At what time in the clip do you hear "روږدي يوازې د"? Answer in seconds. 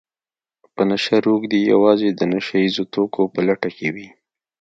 1.25-2.21